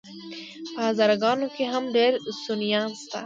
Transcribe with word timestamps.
په 0.73 0.79
هزاره 0.87 1.15
ګانو 1.23 1.47
کي 1.55 1.63
هم 1.71 1.83
ډير 1.95 2.13
سُنيان 2.45 2.89
شته 3.01 3.19